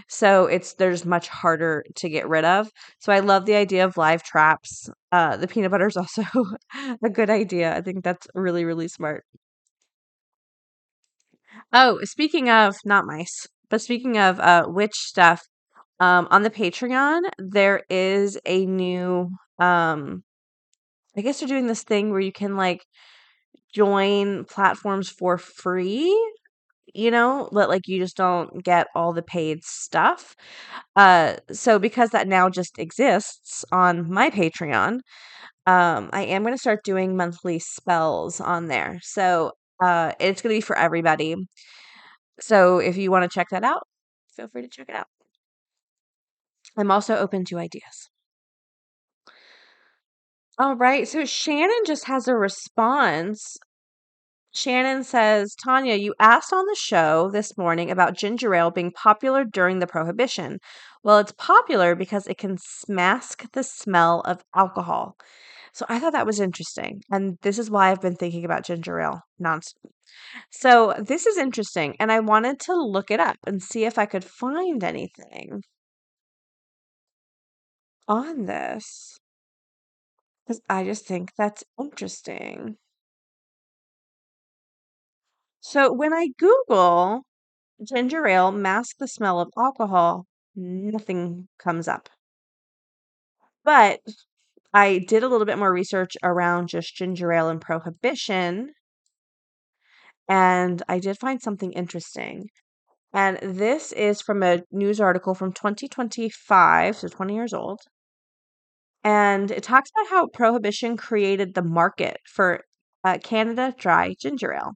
So 0.08 0.46
it's 0.46 0.74
there's 0.74 1.04
much 1.04 1.28
harder 1.28 1.84
to 1.96 2.08
get 2.08 2.28
rid 2.28 2.44
of. 2.44 2.70
So 2.98 3.12
I 3.12 3.20
love 3.20 3.46
the 3.46 3.54
idea 3.54 3.84
of 3.84 3.96
live 3.96 4.22
traps. 4.22 4.88
Uh, 5.12 5.36
the 5.36 5.48
peanut 5.48 5.70
butter 5.70 5.86
is 5.86 5.96
also 5.96 6.22
a 7.04 7.10
good 7.10 7.30
idea. 7.30 7.76
I 7.76 7.80
think 7.82 8.04
that's 8.04 8.26
really 8.34 8.64
really 8.64 8.88
smart. 8.88 9.24
Oh, 11.72 12.00
speaking 12.02 12.48
of 12.50 12.76
not 12.84 13.06
mice, 13.06 13.46
but 13.68 13.80
speaking 13.80 14.18
of 14.18 14.40
uh, 14.40 14.64
witch 14.68 14.94
stuff, 14.96 15.42
um, 16.00 16.28
on 16.30 16.42
the 16.42 16.50
Patreon 16.50 17.22
there 17.38 17.82
is 17.90 18.38
a 18.46 18.66
new. 18.66 19.30
Um, 19.58 20.24
I 21.16 21.22
guess 21.22 21.40
they're 21.40 21.48
doing 21.48 21.66
this 21.66 21.82
thing 21.82 22.10
where 22.10 22.20
you 22.20 22.32
can 22.32 22.56
like 22.56 22.84
join 23.74 24.44
platforms 24.46 25.10
for 25.10 25.38
free 25.38 26.14
you 26.94 27.10
know 27.10 27.48
that 27.52 27.68
like 27.68 27.88
you 27.88 27.98
just 27.98 28.16
don't 28.16 28.62
get 28.64 28.86
all 28.94 29.12
the 29.12 29.22
paid 29.22 29.62
stuff 29.64 30.36
uh 30.96 31.36
so 31.52 31.78
because 31.78 32.10
that 32.10 32.28
now 32.28 32.48
just 32.48 32.78
exists 32.78 33.64
on 33.72 34.10
my 34.12 34.30
patreon 34.30 35.00
um 35.66 36.10
i 36.12 36.22
am 36.22 36.42
going 36.42 36.54
to 36.54 36.58
start 36.58 36.84
doing 36.84 37.16
monthly 37.16 37.58
spells 37.58 38.40
on 38.40 38.68
there 38.68 38.98
so 39.02 39.52
uh 39.82 40.12
it's 40.20 40.42
going 40.42 40.54
to 40.54 40.58
be 40.58 40.60
for 40.60 40.76
everybody 40.78 41.36
so 42.40 42.78
if 42.78 42.96
you 42.96 43.10
want 43.10 43.22
to 43.22 43.34
check 43.34 43.48
that 43.50 43.64
out 43.64 43.86
feel 44.36 44.48
free 44.48 44.62
to 44.62 44.68
check 44.68 44.88
it 44.88 44.94
out. 44.94 45.06
I'm 46.76 46.90
also 46.90 47.16
open 47.16 47.44
to 47.46 47.58
ideas. 47.58 48.10
All 50.58 50.76
right 50.76 51.08
so 51.08 51.24
shannon 51.24 51.82
just 51.86 52.04
has 52.06 52.28
a 52.28 52.36
response 52.36 53.56
Shannon 54.52 55.04
says, 55.04 55.54
Tonya, 55.64 56.00
you 56.00 56.14
asked 56.18 56.52
on 56.52 56.66
the 56.66 56.76
show 56.76 57.30
this 57.30 57.56
morning 57.56 57.90
about 57.90 58.16
ginger 58.16 58.54
ale 58.54 58.70
being 58.70 58.92
popular 58.92 59.44
during 59.44 59.78
the 59.78 59.86
prohibition. 59.86 60.58
Well, 61.02 61.18
it's 61.18 61.32
popular 61.32 61.94
because 61.94 62.26
it 62.26 62.38
can 62.38 62.58
mask 62.88 63.50
the 63.52 63.62
smell 63.62 64.20
of 64.22 64.42
alcohol. 64.54 65.16
So 65.72 65.86
I 65.88 66.00
thought 66.00 66.12
that 66.12 66.26
was 66.26 66.40
interesting. 66.40 67.02
And 67.10 67.38
this 67.42 67.58
is 67.58 67.70
why 67.70 67.90
I've 67.90 68.00
been 68.00 68.16
thinking 68.16 68.44
about 68.44 68.64
ginger 68.64 69.00
ale 69.00 69.22
nonstop. 69.40 69.90
So 70.50 70.94
this 70.98 71.26
is 71.26 71.38
interesting. 71.38 71.96
And 72.00 72.12
I 72.12 72.20
wanted 72.20 72.60
to 72.60 72.74
look 72.74 73.10
it 73.10 73.20
up 73.20 73.36
and 73.46 73.62
see 73.62 73.84
if 73.84 73.98
I 73.98 74.06
could 74.06 74.24
find 74.24 74.82
anything 74.84 75.62
on 78.08 78.44
this. 78.44 79.18
Because 80.44 80.60
I 80.68 80.84
just 80.84 81.06
think 81.06 81.32
that's 81.38 81.64
interesting. 81.80 82.76
So 85.60 85.90
when 85.90 86.12
I 86.12 86.28
Google 86.38 87.22
ginger 87.82 88.26
ale 88.26 88.52
mask 88.52 88.98
the 88.98 89.08
smell 89.08 89.40
of 89.40 89.52
alcohol, 89.56 90.26
nothing 90.56 91.48
comes 91.58 91.88
up. 91.88 92.10
But 93.64 94.02
I 94.74 94.98
did 94.98 95.22
a 95.22 95.28
little 95.28 95.46
bit 95.46 95.58
more 95.58 95.72
research 95.72 96.16
around 96.22 96.68
just 96.68 96.94
ginger 96.94 97.32
ale 97.32 97.48
and 97.48 97.60
prohibition, 97.60 98.74
and 100.30 100.82
I 100.88 100.98
did 100.98 101.18
find 101.18 101.42
something 101.42 101.72
interesting. 101.72 102.48
And 103.12 103.38
this 103.42 103.92
is 103.92 104.22
from 104.22 104.42
a 104.42 104.62
news 104.72 105.00
article 105.00 105.34
from 105.34 105.52
2025, 105.52 106.96
so 106.96 107.08
20 107.08 107.34
years 107.34 107.54
old. 107.54 107.80
And 109.04 109.50
it 109.50 109.62
talks 109.62 109.90
about 109.90 110.08
how 110.08 110.26
prohibition 110.28 110.96
created 110.96 111.52
the 111.52 111.60
market 111.62 112.16
for 112.24 112.64
uh, 113.04 113.18
Canada 113.22 113.74
dry 113.78 114.14
ginger 114.18 114.54
ale. 114.54 114.72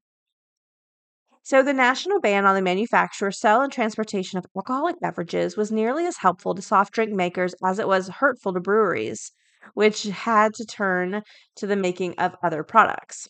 So, 1.45 1.63
the 1.63 1.73
national 1.73 2.19
ban 2.19 2.45
on 2.45 2.57
the 2.57 2.61
manufacture, 2.61 3.31
sale, 3.31 3.61
and 3.61 3.73
transportation 3.73 4.37
of 4.37 4.47
alcoholic 4.57 4.99
beverages 4.99 5.57
was 5.57 5.71
nearly 5.71 6.07
as 6.07 6.17
helpful 6.17 6.57
to 6.57 6.63
soft 6.63 6.93
drink 6.93 7.13
makers 7.13 7.55
as 7.63 7.79
it 7.79 7.87
was 7.87 8.09
hurtful 8.09 8.53
to 8.55 8.59
breweries, 8.61 9.31
which 9.75 10.03
had 10.03 10.55
to 10.55 10.65
turn 10.67 11.23
to 11.55 11.67
the 11.69 11.77
making 11.77 12.15
of 12.19 12.35
other 12.43 12.65
products. 12.65 13.29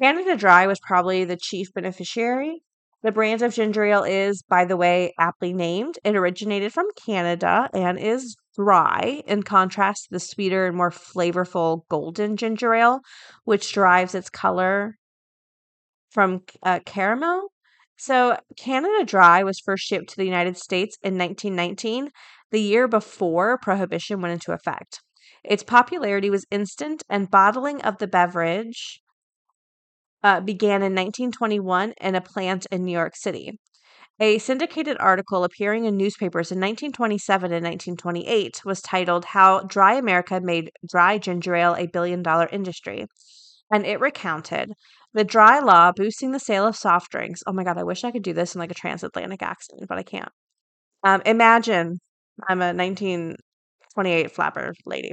Canada 0.00 0.36
Dry 0.36 0.66
was 0.66 0.80
probably 0.80 1.24
the 1.24 1.36
chief 1.36 1.72
beneficiary. 1.74 2.62
The 3.02 3.12
brand 3.12 3.42
of 3.42 3.54
ginger 3.54 3.84
ale 3.84 4.04
is, 4.04 4.42
by 4.42 4.64
the 4.64 4.76
way, 4.76 5.14
aptly 5.18 5.52
named. 5.52 5.98
It 6.04 6.16
originated 6.16 6.72
from 6.72 6.86
Canada 7.06 7.70
and 7.74 7.98
is 7.98 8.36
dry, 8.56 9.22
in 9.26 9.42
contrast 9.42 10.04
to 10.04 10.08
the 10.12 10.20
sweeter 10.20 10.66
and 10.66 10.76
more 10.76 10.90
flavorful 10.90 11.82
golden 11.88 12.36
ginger 12.36 12.74
ale, 12.74 13.00
which 13.44 13.72
derives 13.72 14.14
its 14.14 14.30
color 14.30 14.96
from 16.12 16.42
uh, 16.62 16.80
caramel. 16.84 17.48
So, 17.96 18.38
Canada 18.58 19.04
Dry 19.04 19.42
was 19.42 19.60
first 19.60 19.84
shipped 19.84 20.10
to 20.10 20.16
the 20.16 20.24
United 20.24 20.56
States 20.56 20.96
in 21.02 21.16
1919, 21.16 22.10
the 22.50 22.60
year 22.60 22.88
before 22.88 23.58
Prohibition 23.58 24.20
went 24.20 24.32
into 24.32 24.52
effect. 24.52 25.00
Its 25.44 25.62
popularity 25.62 26.30
was 26.30 26.46
instant, 26.50 27.02
and 27.08 27.30
bottling 27.30 27.80
of 27.82 27.98
the 27.98 28.06
beverage 28.06 29.00
uh, 30.22 30.40
began 30.40 30.82
in 30.82 30.94
1921 30.94 31.94
in 32.00 32.14
a 32.14 32.20
plant 32.20 32.66
in 32.70 32.84
New 32.84 32.92
York 32.92 33.16
City. 33.16 33.58
A 34.20 34.38
syndicated 34.38 34.96
article 35.00 35.42
appearing 35.42 35.84
in 35.84 35.96
newspapers 35.96 36.52
in 36.52 36.60
1927 36.60 37.52
and 37.52 37.64
1928 37.64 38.64
was 38.64 38.80
titled 38.80 39.24
How 39.24 39.62
Dry 39.62 39.94
America 39.94 40.40
Made 40.40 40.70
Dry 40.88 41.18
Ginger 41.18 41.56
Ale 41.56 41.74
a 41.74 41.86
Billion 41.86 42.22
Dollar 42.22 42.48
Industry. 42.52 43.06
And 43.72 43.86
it 43.86 44.00
recounted 44.00 44.74
the 45.14 45.24
dry 45.24 45.58
law 45.58 45.92
boosting 45.92 46.32
the 46.32 46.38
sale 46.38 46.66
of 46.66 46.76
soft 46.76 47.10
drinks. 47.10 47.42
Oh 47.46 47.52
my 47.52 47.64
God, 47.64 47.78
I 47.78 47.84
wish 47.84 48.04
I 48.04 48.10
could 48.10 48.22
do 48.22 48.32
this 48.32 48.54
in 48.54 48.60
like 48.60 48.70
a 48.70 48.74
transatlantic 48.74 49.42
accent, 49.42 49.82
but 49.88 49.98
I 49.98 50.02
can't. 50.02 50.30
Um, 51.04 51.22
imagine 51.26 51.98
I'm 52.48 52.62
a 52.62 52.72
1928 52.72 54.30
flapper 54.30 54.72
lady. 54.86 55.12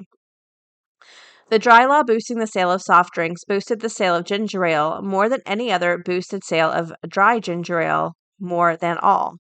The 1.49 1.59
dry 1.59 1.85
law 1.85 2.03
boosting 2.03 2.37
the 2.37 2.45
sale 2.45 2.71
of 2.71 2.81
soft 2.81 3.13
drinks 3.13 3.43
boosted 3.43 3.81
the 3.81 3.89
sale 3.89 4.15
of 4.15 4.25
ginger 4.25 4.63
ale 4.65 5.01
more 5.01 5.27
than 5.27 5.41
any 5.47 5.71
other 5.71 5.97
boosted 5.97 6.43
sale 6.43 6.69
of 6.69 6.93
dry 7.07 7.39
ginger 7.39 7.81
ale 7.81 8.13
more 8.39 8.77
than 8.77 8.97
all. 8.99 9.37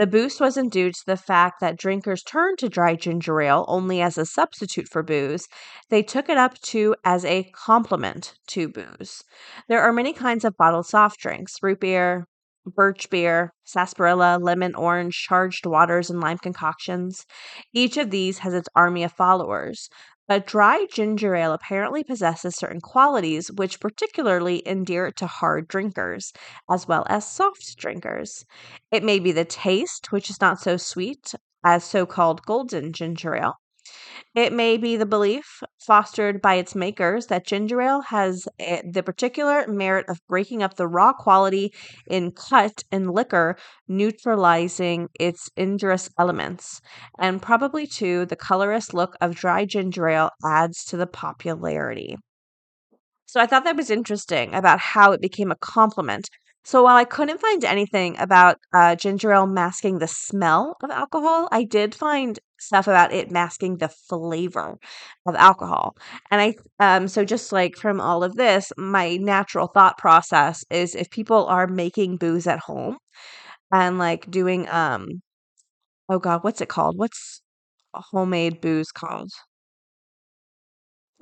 The 0.00 0.06
boost 0.06 0.40
wasn't 0.40 0.72
due 0.72 0.92
to 0.92 1.02
the 1.04 1.18
fact 1.18 1.60
that 1.60 1.76
drinkers 1.76 2.22
turned 2.22 2.56
to 2.60 2.70
dry 2.70 2.94
ginger 2.94 3.38
ale 3.42 3.66
only 3.68 4.00
as 4.00 4.16
a 4.16 4.24
substitute 4.24 4.88
for 4.88 5.02
booze. 5.02 5.46
They 5.90 6.02
took 6.02 6.30
it 6.30 6.38
up 6.38 6.58
to 6.72 6.96
as 7.04 7.22
a 7.26 7.50
complement 7.52 8.32
to 8.46 8.68
booze. 8.68 9.22
There 9.68 9.82
are 9.82 9.92
many 9.92 10.14
kinds 10.14 10.46
of 10.46 10.56
bottled 10.56 10.86
soft 10.86 11.20
drinks 11.20 11.56
root 11.62 11.80
beer, 11.80 12.26
birch 12.64 13.10
beer, 13.10 13.52
sarsaparilla, 13.64 14.38
lemon, 14.40 14.74
orange, 14.74 15.22
charged 15.22 15.66
waters, 15.66 16.08
and 16.08 16.18
lime 16.18 16.38
concoctions. 16.38 17.26
Each 17.74 17.98
of 17.98 18.08
these 18.10 18.38
has 18.38 18.54
its 18.54 18.70
army 18.74 19.04
of 19.04 19.12
followers. 19.12 19.90
But 20.30 20.46
dry 20.46 20.86
ginger 20.86 21.34
ale 21.34 21.52
apparently 21.52 22.04
possesses 22.04 22.54
certain 22.54 22.80
qualities 22.80 23.50
which 23.50 23.80
particularly 23.80 24.62
endear 24.64 25.08
it 25.08 25.16
to 25.16 25.26
hard 25.26 25.66
drinkers, 25.66 26.32
as 26.70 26.86
well 26.86 27.04
as 27.08 27.26
soft 27.28 27.76
drinkers. 27.76 28.44
It 28.92 29.02
may 29.02 29.18
be 29.18 29.32
the 29.32 29.44
taste, 29.44 30.12
which 30.12 30.30
is 30.30 30.40
not 30.40 30.60
so 30.60 30.76
sweet 30.76 31.34
as 31.64 31.82
so 31.82 32.06
called 32.06 32.42
golden 32.46 32.92
ginger 32.92 33.34
ale. 33.34 33.56
It 34.34 34.52
may 34.52 34.76
be 34.76 34.96
the 34.96 35.06
belief, 35.06 35.62
fostered 35.78 36.40
by 36.40 36.54
its 36.54 36.74
makers, 36.74 37.26
that 37.26 37.46
ginger 37.46 37.80
ale 37.80 38.02
has 38.02 38.48
a, 38.60 38.82
the 38.90 39.02
particular 39.02 39.66
merit 39.66 40.06
of 40.08 40.20
breaking 40.28 40.62
up 40.62 40.74
the 40.74 40.88
raw 40.88 41.12
quality 41.12 41.72
in 42.06 42.32
cut 42.32 42.82
in 42.90 43.08
liquor, 43.08 43.56
neutralizing 43.88 45.08
its 45.18 45.48
injurious 45.56 46.08
elements. 46.18 46.80
And 47.18 47.40
probably, 47.42 47.86
too, 47.86 48.26
the 48.26 48.36
colorless 48.36 48.92
look 48.94 49.16
of 49.20 49.34
dry 49.34 49.64
ginger 49.64 50.08
ale 50.08 50.30
adds 50.44 50.84
to 50.86 50.96
the 50.96 51.06
popularity. 51.06 52.16
So 53.26 53.40
I 53.40 53.46
thought 53.46 53.64
that 53.64 53.76
was 53.76 53.90
interesting 53.90 54.54
about 54.54 54.80
how 54.80 55.12
it 55.12 55.20
became 55.20 55.50
a 55.50 55.56
complement 55.56 56.28
so 56.64 56.82
while 56.84 56.96
I 56.96 57.04
couldn't 57.04 57.40
find 57.40 57.64
anything 57.64 58.18
about 58.18 58.58
uh, 58.74 58.94
ginger 58.96 59.32
ale 59.32 59.46
masking 59.46 59.98
the 59.98 60.06
smell 60.08 60.76
of 60.82 60.90
alcohol, 60.90 61.48
I 61.50 61.64
did 61.64 61.94
find 61.94 62.38
stuff 62.58 62.86
about 62.86 63.12
it 63.12 63.30
masking 63.30 63.78
the 63.78 63.88
flavor 63.88 64.78
of 65.26 65.34
alcohol. 65.36 65.96
And 66.30 66.40
I, 66.40 66.54
um, 66.78 67.08
so 67.08 67.24
just 67.24 67.52
like 67.52 67.76
from 67.76 68.00
all 68.00 68.22
of 68.22 68.36
this, 68.36 68.72
my 68.76 69.16
natural 69.16 69.68
thought 69.68 69.98
process 69.98 70.64
is 70.70 70.94
if 70.94 71.10
people 71.10 71.46
are 71.46 71.66
making 71.66 72.18
booze 72.18 72.46
at 72.46 72.58
home 72.60 72.98
and 73.72 73.98
like 73.98 74.30
doing, 74.30 74.68
um, 74.70 75.22
oh 76.10 76.18
God, 76.18 76.44
what's 76.44 76.60
it 76.60 76.68
called? 76.68 76.98
What's 76.98 77.42
a 77.94 78.02
homemade 78.02 78.60
booze 78.60 78.92
called? 78.92 79.30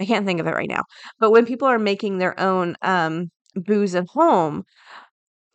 I 0.01 0.07
can't 0.07 0.27
think 0.27 0.41
of 0.41 0.47
it 0.47 0.55
right 0.55 0.69
now. 0.69 0.83
But 1.19 1.31
when 1.33 1.47
people 1.47 1.69
are 1.69 1.79
making 1.79 2.19
their 2.19 2.39
own 2.41 2.77
um, 2.83 3.31
booze 3.57 3.95
at 3.95 4.07
home, 4.09 4.65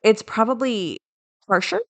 it's 0.03 0.21
probably 0.23 0.99
harsher 1.47 1.81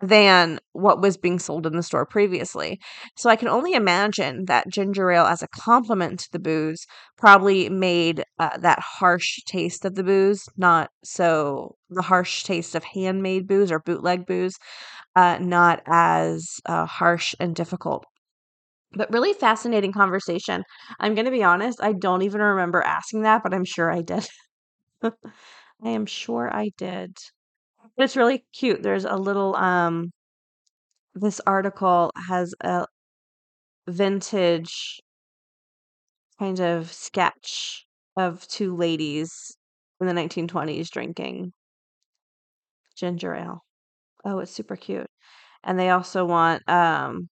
than 0.00 0.60
what 0.72 1.00
was 1.00 1.16
being 1.16 1.40
sold 1.40 1.66
in 1.66 1.76
the 1.76 1.82
store 1.82 2.06
previously. 2.06 2.80
So 3.16 3.28
I 3.30 3.36
can 3.36 3.48
only 3.48 3.72
imagine 3.72 4.44
that 4.46 4.68
ginger 4.68 5.10
ale 5.10 5.26
as 5.26 5.42
a 5.42 5.48
complement 5.48 6.20
to 6.20 6.32
the 6.32 6.38
booze 6.38 6.86
probably 7.16 7.68
made 7.68 8.22
uh, 8.38 8.58
that 8.58 8.78
harsh 8.80 9.40
taste 9.46 9.84
of 9.84 9.96
the 9.96 10.04
booze 10.04 10.48
not 10.56 10.90
so 11.04 11.74
the 11.90 12.02
harsh 12.02 12.44
taste 12.44 12.76
of 12.76 12.84
handmade 12.84 13.48
booze 13.48 13.72
or 13.72 13.80
bootleg 13.80 14.24
booze 14.26 14.56
uh, 15.16 15.38
not 15.40 15.82
as 15.86 16.60
uh, 16.66 16.86
harsh 16.86 17.34
and 17.40 17.56
difficult. 17.56 18.04
But 18.92 19.10
really 19.12 19.32
fascinating 19.34 19.92
conversation. 19.92 20.64
I'm 21.00 21.14
going 21.14 21.24
to 21.26 21.30
be 21.30 21.44
honest, 21.44 21.82
I 21.82 21.92
don't 21.92 22.22
even 22.22 22.40
remember 22.40 22.82
asking 22.82 23.22
that, 23.22 23.42
but 23.42 23.54
I'm 23.54 23.64
sure 23.64 23.90
I 23.92 24.02
did. 24.02 24.26
I 25.02 25.90
am 25.90 26.06
sure 26.06 26.54
I 26.54 26.70
did. 26.78 27.16
It's 27.98 28.16
really 28.16 28.44
cute. 28.52 28.82
There's 28.82 29.04
a 29.04 29.16
little 29.16 29.54
um 29.56 30.12
this 31.14 31.40
article 31.46 32.12
has 32.28 32.54
a 32.62 32.86
vintage 33.88 35.00
kind 36.38 36.60
of 36.60 36.92
sketch 36.92 37.86
of 38.16 38.46
two 38.48 38.74
ladies 38.76 39.56
in 40.00 40.06
the 40.06 40.12
1920s 40.12 40.90
drinking 40.90 41.52
ginger 42.96 43.34
ale. 43.34 43.64
Oh, 44.24 44.40
it's 44.40 44.52
super 44.52 44.76
cute. 44.76 45.08
And 45.64 45.78
they 45.78 45.90
also 45.90 46.24
want 46.26 46.68
um 46.68 47.28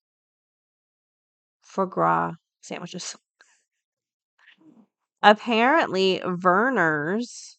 foie 1.62 1.84
gras 1.86 2.34
sandwiches. 2.62 3.16
Apparently, 5.22 6.20
Vernors 6.24 7.58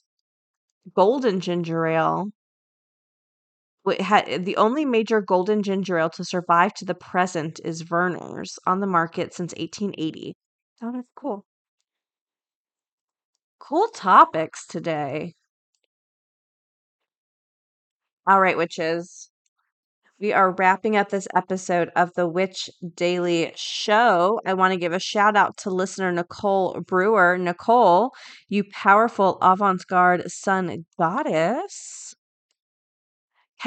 golden 0.95 1.39
ginger 1.39 1.85
ale 1.87 2.31
had 3.99 4.45
the 4.45 4.57
only 4.57 4.85
major 4.85 5.21
golden 5.21 5.63
ginger 5.63 5.97
ale 5.97 6.09
to 6.11 6.23
survive 6.25 6.73
to 6.75 6.85
the 6.85 6.95
present 6.95 7.59
is 7.63 7.83
Vernors 7.83 8.57
on 8.65 8.79
the 8.79 8.87
market 8.87 9.33
since 9.33 9.53
1880. 9.57 10.35
Oh, 10.81 10.91
that's 10.91 11.07
cool. 11.15 11.45
Cool 13.59 13.87
topics 13.89 14.65
today. 14.65 15.35
All 18.27 18.39
right, 18.41 18.57
witches. 18.57 19.29
We 20.19 20.33
are 20.33 20.51
wrapping 20.51 20.95
up 20.97 21.09
this 21.09 21.27
episode 21.35 21.89
of 21.95 22.13
the 22.15 22.27
Witch 22.27 22.69
Daily 22.95 23.53
Show. 23.55 24.41
I 24.45 24.53
want 24.55 24.73
to 24.73 24.79
give 24.79 24.93
a 24.93 24.99
shout 24.99 25.35
out 25.35 25.57
to 25.57 25.69
listener 25.69 26.11
Nicole 26.11 26.81
Brewer. 26.81 27.37
Nicole, 27.37 28.11
you 28.49 28.63
powerful 28.71 29.37
avant 29.41 29.85
garde 29.87 30.31
sun 30.31 30.85
goddess. 30.97 32.06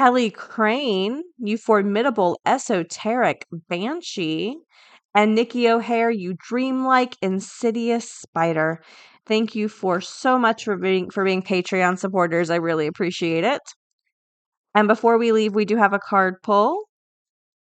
Kelly 0.01 0.31
Crane, 0.31 1.21
you 1.37 1.59
formidable 1.59 2.39
esoteric 2.43 3.45
banshee, 3.69 4.57
and 5.13 5.35
Nikki 5.35 5.69
O'Hare, 5.69 6.09
you 6.09 6.33
dreamlike 6.49 7.17
insidious 7.21 8.11
spider. 8.11 8.81
Thank 9.27 9.53
you 9.53 9.69
for 9.69 10.01
so 10.01 10.39
much 10.39 10.63
for 10.63 10.75
being 10.75 11.11
for 11.11 11.23
being 11.23 11.43
Patreon 11.43 11.99
supporters. 11.99 12.49
I 12.49 12.55
really 12.55 12.87
appreciate 12.87 13.43
it. 13.43 13.61
And 14.73 14.87
before 14.87 15.19
we 15.19 15.31
leave, 15.31 15.53
we 15.53 15.65
do 15.65 15.77
have 15.77 15.93
a 15.93 15.99
card 15.99 16.41
pull. 16.41 16.85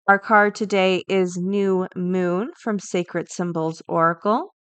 Our 0.09 0.19
card 0.19 0.55
today 0.55 1.05
is 1.11 1.37
New 1.37 1.89
Moon 1.95 2.53
from 2.59 2.79
Sacred 2.79 3.31
Symbols 3.31 3.83
Oracle. 3.87 4.55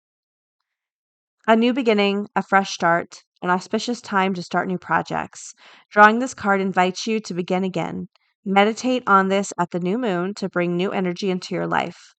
A 1.47 1.55
new 1.55 1.71
beginning, 1.71 2.27
a 2.35 2.43
fresh 2.43 2.73
start, 2.73 3.23
an 3.41 3.49
auspicious 3.49 4.01
time 4.01 4.33
to 4.33 4.43
start 4.43 4.67
new 4.67 4.77
projects. 4.77 5.53
Drawing 5.89 6.19
this 6.19 6.33
card 6.33 6.61
invites 6.61 7.07
you 7.07 7.19
to 7.21 7.33
begin 7.33 7.63
again. 7.63 8.07
Meditate 8.45 9.03
on 9.07 9.27
this 9.27 9.53
at 9.57 9.71
the 9.71 9.79
new 9.79 9.97
moon 9.97 10.33
to 10.35 10.49
bring 10.49 10.75
new 10.75 10.91
energy 10.91 11.29
into 11.29 11.53
your 11.53 11.67
life. 11.67 12.13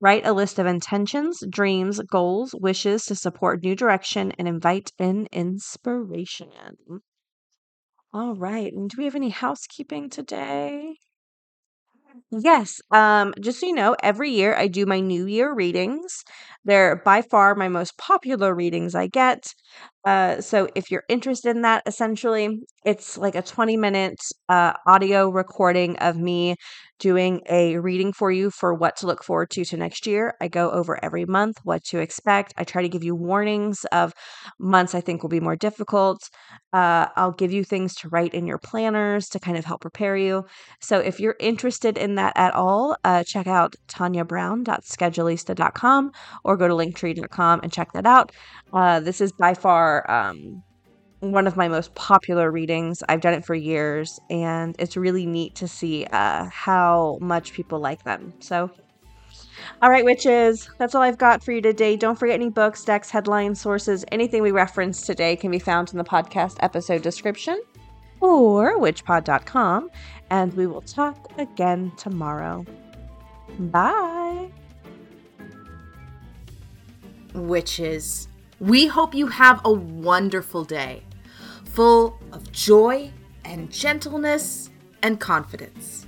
Write 0.00 0.26
a 0.26 0.32
list 0.32 0.58
of 0.58 0.66
intentions, 0.66 1.42
dreams, 1.48 2.00
goals, 2.00 2.54
wishes 2.60 3.04
to 3.06 3.14
support 3.14 3.62
new 3.62 3.74
direction 3.74 4.32
and 4.38 4.46
invite 4.48 4.92
in 4.98 5.26
inspiration. 5.32 6.50
All 8.12 8.34
right. 8.34 8.72
And 8.72 8.90
do 8.90 8.96
we 8.98 9.04
have 9.04 9.14
any 9.14 9.28
housekeeping 9.30 10.10
today? 10.10 10.96
Yes. 12.30 12.80
Um, 12.90 13.34
just 13.40 13.60
so 13.60 13.66
you 13.66 13.74
know, 13.74 13.96
every 14.02 14.30
year 14.30 14.54
I 14.54 14.68
do 14.68 14.86
my 14.86 15.00
New 15.00 15.26
Year 15.26 15.52
readings. 15.54 16.24
They're 16.64 16.96
by 17.04 17.22
far 17.22 17.54
my 17.54 17.68
most 17.68 17.96
popular 17.98 18.54
readings 18.54 18.94
I 18.94 19.06
get. 19.06 19.54
Uh, 20.06 20.40
so 20.40 20.68
if 20.76 20.90
you're 20.90 21.02
interested 21.08 21.56
in 21.56 21.62
that, 21.62 21.82
essentially, 21.84 22.60
it's 22.84 23.18
like 23.18 23.34
a 23.34 23.42
20 23.42 23.76
minute 23.76 24.20
uh, 24.48 24.72
audio 24.86 25.28
recording 25.28 25.98
of 25.98 26.16
me 26.16 26.54
doing 26.98 27.42
a 27.50 27.76
reading 27.78 28.10
for 28.12 28.30
you 28.30 28.50
for 28.50 28.72
what 28.72 28.96
to 28.96 29.06
look 29.06 29.22
forward 29.22 29.50
to 29.50 29.62
to 29.64 29.76
next 29.76 30.06
year. 30.06 30.32
I 30.40 30.48
go 30.48 30.70
over 30.70 30.98
every 31.04 31.26
month 31.26 31.58
what 31.62 31.84
to 31.86 31.98
expect. 31.98 32.54
I 32.56 32.62
try 32.64 32.80
to 32.82 32.88
give 32.88 33.04
you 33.04 33.14
warnings 33.14 33.84
of 33.92 34.14
months 34.58 34.94
I 34.94 35.02
think 35.02 35.22
will 35.22 35.28
be 35.28 35.40
more 35.40 35.56
difficult. 35.56 36.22
Uh, 36.72 37.08
I'll 37.16 37.32
give 37.32 37.52
you 37.52 37.64
things 37.64 37.94
to 37.96 38.08
write 38.08 38.32
in 38.34 38.46
your 38.46 38.58
planners 38.58 39.28
to 39.30 39.40
kind 39.40 39.58
of 39.58 39.64
help 39.64 39.80
prepare 39.82 40.16
you. 40.16 40.44
So 40.80 40.98
if 40.98 41.20
you're 41.20 41.36
interested 41.40 41.98
in 41.98 42.14
that 42.14 42.32
at 42.36 42.54
all, 42.54 42.96
uh, 43.04 43.24
check 43.24 43.46
out 43.46 43.74
tanyabrown.schedulista.com 43.88 46.10
or 46.44 46.56
go 46.56 46.68
to 46.68 46.74
linktree.com 46.74 47.60
and 47.62 47.72
check 47.72 47.92
that 47.92 48.06
out. 48.06 48.32
Uh, 48.72 49.00
this 49.00 49.20
is 49.20 49.32
by 49.32 49.52
far 49.54 49.95
um, 50.10 50.62
one 51.20 51.46
of 51.46 51.56
my 51.56 51.68
most 51.68 51.94
popular 51.94 52.50
readings. 52.50 53.02
I've 53.08 53.20
done 53.20 53.34
it 53.34 53.44
for 53.44 53.54
years, 53.54 54.20
and 54.30 54.76
it's 54.78 54.96
really 54.96 55.26
neat 55.26 55.54
to 55.56 55.68
see 55.68 56.06
uh, 56.12 56.44
how 56.50 57.18
much 57.20 57.52
people 57.52 57.78
like 57.78 58.04
them. 58.04 58.34
So, 58.40 58.70
all 59.82 59.90
right, 59.90 60.04
witches, 60.04 60.68
that's 60.78 60.94
all 60.94 61.02
I've 61.02 61.18
got 61.18 61.42
for 61.42 61.52
you 61.52 61.60
today. 61.60 61.96
Don't 61.96 62.18
forget 62.18 62.34
any 62.34 62.50
books, 62.50 62.84
decks, 62.84 63.10
headlines, 63.10 63.60
sources, 63.60 64.04
anything 64.12 64.42
we 64.42 64.50
referenced 64.50 65.06
today 65.06 65.36
can 65.36 65.50
be 65.50 65.58
found 65.58 65.90
in 65.92 65.98
the 65.98 66.04
podcast 66.04 66.56
episode 66.60 67.02
description 67.02 67.60
or 68.20 68.78
witchpod.com, 68.78 69.90
and 70.30 70.54
we 70.54 70.66
will 70.66 70.82
talk 70.82 71.30
again 71.38 71.92
tomorrow. 71.96 72.64
Bye. 73.58 74.50
Witches, 77.34 78.28
we 78.58 78.86
hope 78.86 79.14
you 79.14 79.26
have 79.26 79.60
a 79.64 79.72
wonderful 79.72 80.64
day, 80.64 81.02
full 81.64 82.18
of 82.32 82.50
joy 82.52 83.12
and 83.44 83.70
gentleness 83.70 84.70
and 85.02 85.20
confidence. 85.20 86.06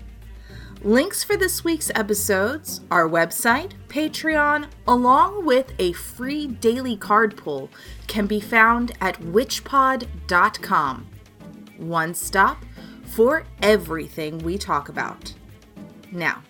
Links 0.82 1.24
for 1.24 1.36
this 1.36 1.64
week's 1.64 1.90
episodes, 1.94 2.82
our 2.90 3.08
website, 3.08 3.72
Patreon, 3.88 4.68
along 4.86 5.44
with 5.44 5.72
a 5.80 5.92
free 5.92 6.46
daily 6.46 6.96
card 6.96 7.36
pull 7.36 7.68
can 8.06 8.26
be 8.26 8.40
found 8.40 8.92
at 9.00 9.20
witchpod.com. 9.20 11.06
One 11.78 12.14
stop 12.14 12.64
for 13.04 13.44
everything 13.60 14.38
we 14.38 14.56
talk 14.56 14.88
about. 14.88 15.34
Now, 16.12 16.42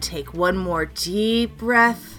take 0.00 0.34
one 0.34 0.58
more 0.58 0.84
deep 0.84 1.56
breath 1.56 2.18